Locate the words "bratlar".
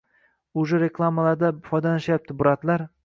2.41-2.87